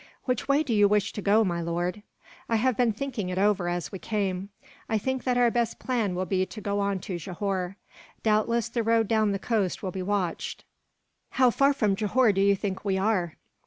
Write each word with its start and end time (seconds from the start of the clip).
"Which 0.23 0.47
way 0.47 0.63
do 0.63 0.73
you 0.73 0.87
wish 0.87 1.13
to 1.13 1.21
go, 1.21 1.43
my 1.43 1.61
lord?" 1.61 2.01
"I 2.49 2.55
have 2.55 2.75
been 2.75 2.91
thinking 2.91 3.29
it 3.29 3.37
over, 3.37 3.69
as 3.69 3.91
we 3.91 3.99
came. 3.99 4.49
I 4.89 4.97
think 4.97 5.25
that 5.25 5.37
our 5.37 5.51
best 5.51 5.77
plan 5.77 6.15
will 6.15 6.25
be 6.25 6.43
to 6.43 6.59
go 6.59 6.79
on 6.79 6.97
to 7.01 7.19
Johore. 7.19 7.77
Doubtless 8.23 8.67
the 8.67 8.81
road 8.81 9.07
down 9.07 9.31
the 9.31 9.37
coast 9.37 9.83
will 9.83 9.91
be 9.91 10.01
watched. 10.01 10.63
How 11.33 11.51
far 11.51 11.71
from 11.71 11.95
Johore 11.95 12.33
do 12.33 12.41
you 12.41 12.55
think 12.55 12.83
we 12.83 12.97
are?" 12.97 13.35